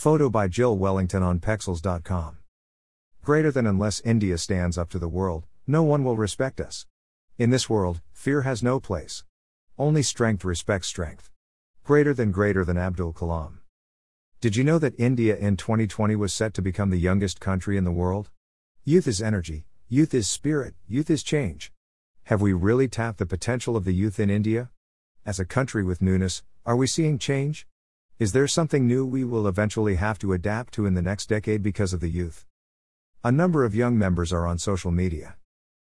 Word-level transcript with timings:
Photo 0.00 0.30
by 0.30 0.48
Jill 0.48 0.78
Wellington 0.78 1.22
on 1.22 1.40
Pexels.com. 1.40 2.38
Greater 3.22 3.52
than 3.52 3.66
unless 3.66 4.00
India 4.00 4.38
stands 4.38 4.78
up 4.78 4.88
to 4.88 4.98
the 4.98 5.10
world, 5.10 5.44
no 5.66 5.82
one 5.82 6.04
will 6.04 6.16
respect 6.16 6.58
us. 6.58 6.86
In 7.36 7.50
this 7.50 7.68
world, 7.68 8.00
fear 8.10 8.40
has 8.40 8.62
no 8.62 8.80
place. 8.80 9.24
Only 9.76 10.02
strength 10.02 10.42
respects 10.42 10.88
strength. 10.88 11.28
Greater 11.84 12.14
than 12.14 12.30
greater 12.30 12.64
than 12.64 12.78
Abdul 12.78 13.12
Kalam. 13.12 13.58
Did 14.40 14.56
you 14.56 14.64
know 14.64 14.78
that 14.78 14.98
India 14.98 15.36
in 15.36 15.58
2020 15.58 16.16
was 16.16 16.32
set 16.32 16.54
to 16.54 16.62
become 16.62 16.88
the 16.88 16.96
youngest 16.96 17.38
country 17.38 17.76
in 17.76 17.84
the 17.84 17.92
world? 17.92 18.30
Youth 18.86 19.06
is 19.06 19.20
energy, 19.20 19.66
youth 19.90 20.14
is 20.14 20.26
spirit, 20.26 20.72
youth 20.88 21.10
is 21.10 21.22
change. 21.22 21.72
Have 22.22 22.40
we 22.40 22.54
really 22.54 22.88
tapped 22.88 23.18
the 23.18 23.26
potential 23.26 23.76
of 23.76 23.84
the 23.84 23.92
youth 23.92 24.18
in 24.18 24.30
India? 24.30 24.70
As 25.26 25.38
a 25.38 25.44
country 25.44 25.84
with 25.84 26.00
newness, 26.00 26.42
are 26.64 26.74
we 26.74 26.86
seeing 26.86 27.18
change? 27.18 27.66
Is 28.20 28.32
there 28.32 28.46
something 28.46 28.86
new 28.86 29.06
we 29.06 29.24
will 29.24 29.48
eventually 29.48 29.94
have 29.94 30.18
to 30.18 30.34
adapt 30.34 30.74
to 30.74 30.84
in 30.84 30.92
the 30.92 31.00
next 31.00 31.30
decade 31.30 31.62
because 31.62 31.94
of 31.94 32.00
the 32.00 32.10
youth? 32.10 32.44
A 33.24 33.32
number 33.32 33.64
of 33.64 33.74
young 33.74 33.96
members 33.96 34.30
are 34.30 34.46
on 34.46 34.58
social 34.58 34.90
media. 34.90 35.36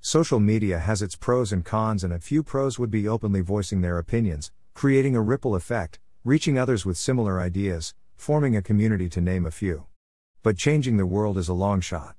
Social 0.00 0.38
media 0.38 0.78
has 0.78 1.02
its 1.02 1.16
pros 1.16 1.52
and 1.52 1.64
cons, 1.64 2.04
and 2.04 2.12
a 2.12 2.20
few 2.20 2.44
pros 2.44 2.78
would 2.78 2.88
be 2.88 3.08
openly 3.08 3.40
voicing 3.40 3.80
their 3.80 3.98
opinions, 3.98 4.52
creating 4.74 5.16
a 5.16 5.20
ripple 5.20 5.56
effect, 5.56 5.98
reaching 6.22 6.56
others 6.56 6.86
with 6.86 6.96
similar 6.96 7.40
ideas, 7.40 7.94
forming 8.14 8.54
a 8.54 8.62
community 8.62 9.08
to 9.08 9.20
name 9.20 9.44
a 9.44 9.50
few. 9.50 9.86
But 10.44 10.56
changing 10.56 10.98
the 10.98 11.06
world 11.06 11.36
is 11.36 11.48
a 11.48 11.52
long 11.52 11.80
shot. 11.80 12.14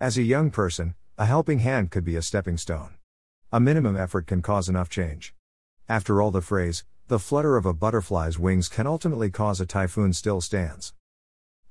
As 0.00 0.16
a 0.16 0.22
young 0.22 0.50
person, 0.50 0.94
a 1.18 1.26
helping 1.26 1.58
hand 1.58 1.90
could 1.90 2.06
be 2.06 2.16
a 2.16 2.22
stepping 2.22 2.56
stone. 2.56 2.94
A 3.52 3.60
minimum 3.60 3.94
effort 3.94 4.26
can 4.26 4.40
cause 4.40 4.70
enough 4.70 4.88
change. 4.88 5.34
After 5.86 6.22
all, 6.22 6.30
the 6.30 6.40
phrase, 6.40 6.84
the 7.10 7.18
flutter 7.18 7.56
of 7.56 7.66
a 7.66 7.74
butterfly's 7.74 8.38
wings 8.38 8.68
can 8.68 8.86
ultimately 8.86 9.28
cause 9.28 9.60
a 9.60 9.66
typhoon 9.66 10.12
still 10.12 10.40
stands. 10.40 10.94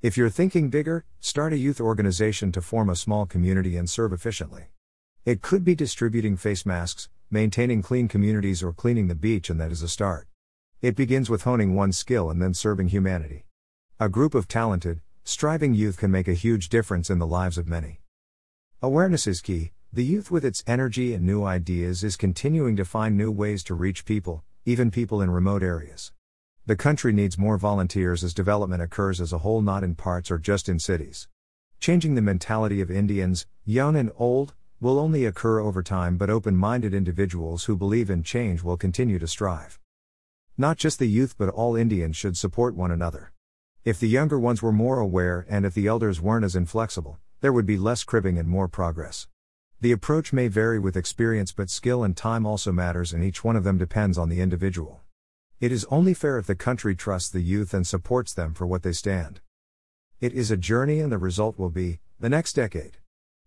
If 0.02 0.18
you're 0.18 0.28
thinking 0.28 0.68
bigger, 0.68 1.06
start 1.18 1.54
a 1.54 1.56
youth 1.56 1.80
organization 1.80 2.52
to 2.52 2.60
form 2.60 2.90
a 2.90 2.94
small 2.94 3.24
community 3.24 3.78
and 3.78 3.88
serve 3.88 4.12
efficiently. 4.12 4.64
It 5.24 5.40
could 5.40 5.64
be 5.64 5.74
distributing 5.74 6.36
face 6.36 6.66
masks, 6.66 7.08
maintaining 7.30 7.80
clean 7.80 8.06
communities, 8.06 8.62
or 8.62 8.74
cleaning 8.74 9.08
the 9.08 9.14
beach, 9.14 9.48
and 9.48 9.58
that 9.58 9.72
is 9.72 9.80
a 9.80 9.88
start. 9.88 10.28
It 10.82 10.94
begins 10.94 11.30
with 11.30 11.44
honing 11.44 11.74
one 11.74 11.92
skill 11.92 12.28
and 12.28 12.42
then 12.42 12.52
serving 12.52 12.88
humanity. 12.88 13.46
A 13.98 14.10
group 14.10 14.34
of 14.34 14.46
talented, 14.46 15.00
striving 15.24 15.72
youth 15.72 15.96
can 15.96 16.10
make 16.10 16.28
a 16.28 16.34
huge 16.34 16.68
difference 16.68 17.08
in 17.08 17.18
the 17.18 17.26
lives 17.26 17.56
of 17.56 17.66
many. 17.66 18.00
Awareness 18.82 19.26
is 19.26 19.40
key. 19.40 19.72
The 19.90 20.04
youth, 20.04 20.30
with 20.30 20.44
its 20.44 20.62
energy 20.66 21.14
and 21.14 21.24
new 21.24 21.44
ideas, 21.44 22.04
is 22.04 22.16
continuing 22.16 22.76
to 22.76 22.84
find 22.84 23.16
new 23.16 23.32
ways 23.32 23.64
to 23.64 23.74
reach 23.74 24.04
people, 24.04 24.44
even 24.70 24.92
people 24.92 25.20
in 25.20 25.32
remote 25.32 25.64
areas. 25.64 26.12
The 26.64 26.76
country 26.76 27.12
needs 27.12 27.36
more 27.36 27.58
volunteers 27.58 28.22
as 28.22 28.32
development 28.32 28.80
occurs 28.80 29.20
as 29.20 29.32
a 29.32 29.38
whole, 29.38 29.62
not 29.62 29.82
in 29.82 29.96
parts 29.96 30.30
or 30.30 30.38
just 30.38 30.68
in 30.68 30.78
cities. 30.78 31.26
Changing 31.80 32.14
the 32.14 32.22
mentality 32.22 32.80
of 32.80 32.88
Indians, 32.88 33.48
young 33.64 33.96
and 33.96 34.12
old, 34.16 34.54
will 34.80 35.00
only 35.00 35.24
occur 35.24 35.58
over 35.58 35.82
time, 35.82 36.16
but 36.16 36.30
open 36.30 36.56
minded 36.56 36.94
individuals 36.94 37.64
who 37.64 37.76
believe 37.76 38.10
in 38.10 38.22
change 38.22 38.62
will 38.62 38.76
continue 38.76 39.18
to 39.18 39.26
strive. 39.26 39.80
Not 40.56 40.76
just 40.76 41.00
the 41.00 41.08
youth, 41.08 41.34
but 41.36 41.48
all 41.48 41.74
Indians 41.74 42.16
should 42.16 42.36
support 42.36 42.76
one 42.76 42.92
another. 42.92 43.32
If 43.84 43.98
the 43.98 44.08
younger 44.08 44.38
ones 44.38 44.62
were 44.62 44.70
more 44.70 45.00
aware 45.00 45.44
and 45.48 45.66
if 45.66 45.74
the 45.74 45.88
elders 45.88 46.20
weren't 46.20 46.44
as 46.44 46.54
inflexible, 46.54 47.18
there 47.40 47.52
would 47.52 47.66
be 47.66 47.76
less 47.76 48.04
cribbing 48.04 48.38
and 48.38 48.48
more 48.48 48.68
progress. 48.68 49.26
The 49.82 49.92
approach 49.92 50.30
may 50.30 50.48
vary 50.48 50.78
with 50.78 50.94
experience, 50.94 51.52
but 51.52 51.70
skill 51.70 52.04
and 52.04 52.14
time 52.14 52.44
also 52.44 52.70
matters, 52.70 53.14
and 53.14 53.24
each 53.24 53.42
one 53.42 53.56
of 53.56 53.64
them 53.64 53.78
depends 53.78 54.18
on 54.18 54.28
the 54.28 54.42
individual. 54.42 55.00
It 55.58 55.72
is 55.72 55.86
only 55.86 56.12
fair 56.12 56.36
if 56.36 56.46
the 56.46 56.54
country 56.54 56.94
trusts 56.94 57.30
the 57.30 57.40
youth 57.40 57.72
and 57.72 57.86
supports 57.86 58.34
them 58.34 58.52
for 58.52 58.66
what 58.66 58.82
they 58.82 58.92
stand. 58.92 59.40
It 60.20 60.34
is 60.34 60.50
a 60.50 60.58
journey, 60.58 61.00
and 61.00 61.10
the 61.10 61.16
result 61.16 61.58
will 61.58 61.70
be 61.70 62.00
the 62.18 62.28
next 62.28 62.52
decade. 62.52 62.98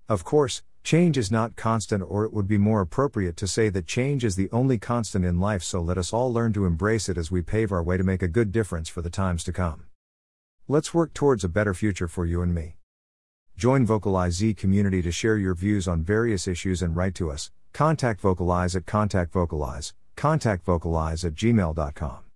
Of 0.09 0.23
course, 0.23 0.63
change 0.83 1.19
is 1.19 1.31
not 1.31 1.55
constant, 1.55 2.03
or 2.07 2.25
it 2.25 2.33
would 2.33 2.47
be 2.47 2.57
more 2.57 2.81
appropriate 2.81 3.37
to 3.37 3.47
say 3.47 3.69
that 3.69 3.85
change 3.85 4.25
is 4.25 4.35
the 4.35 4.49
only 4.51 4.79
constant 4.79 5.23
in 5.23 5.39
life, 5.39 5.61
so 5.61 5.81
let 5.81 5.99
us 5.99 6.11
all 6.11 6.33
learn 6.33 6.51
to 6.53 6.65
embrace 6.65 7.09
it 7.09 7.17
as 7.17 7.29
we 7.29 7.43
pave 7.43 7.71
our 7.71 7.83
way 7.83 7.95
to 7.95 8.03
make 8.03 8.23
a 8.23 8.27
good 8.27 8.51
difference 8.51 8.89
for 8.89 9.03
the 9.03 9.11
times 9.11 9.43
to 9.43 9.53
come. 9.53 9.83
Let's 10.67 10.95
work 10.95 11.13
towards 11.13 11.43
a 11.43 11.49
better 11.49 11.75
future 11.75 12.07
for 12.07 12.25
you 12.25 12.41
and 12.41 12.55
me. 12.55 12.77
Join 13.55 13.85
Vocalize 13.85 14.57
community 14.57 15.01
to 15.01 15.11
share 15.11 15.37
your 15.37 15.55
views 15.55 15.87
on 15.87 16.01
various 16.01 16.47
issues 16.47 16.81
and 16.81 16.95
write 16.95 17.15
to 17.15 17.31
us. 17.31 17.51
Contact 17.73 18.19
Vocalize 18.21 18.75
at 18.75 18.85
contactvocalize, 18.85 19.93
contactvocalize 20.17 21.25
at 21.25 21.33
gmail.com. 21.35 22.22